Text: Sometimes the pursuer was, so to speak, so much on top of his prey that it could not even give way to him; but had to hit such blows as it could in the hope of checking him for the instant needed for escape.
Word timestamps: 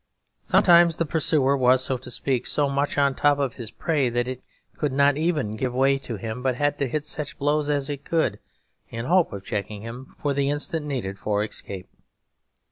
Sometimes 0.43 0.97
the 0.97 1.05
pursuer 1.05 1.55
was, 1.55 1.83
so 1.83 1.95
to 1.95 2.09
speak, 2.09 2.47
so 2.47 2.67
much 2.67 2.97
on 2.97 3.13
top 3.13 3.37
of 3.37 3.53
his 3.53 3.69
prey 3.69 4.09
that 4.09 4.27
it 4.27 4.41
could 4.75 4.91
not 4.91 5.15
even 5.15 5.51
give 5.51 5.75
way 5.75 5.99
to 5.99 6.15
him; 6.15 6.41
but 6.41 6.55
had 6.55 6.79
to 6.79 6.87
hit 6.87 7.05
such 7.05 7.37
blows 7.37 7.69
as 7.69 7.87
it 7.87 8.03
could 8.03 8.39
in 8.89 9.03
the 9.03 9.09
hope 9.09 9.31
of 9.31 9.45
checking 9.45 9.83
him 9.83 10.07
for 10.19 10.33
the 10.33 10.49
instant 10.49 10.87
needed 10.87 11.19
for 11.19 11.43
escape. 11.43 11.87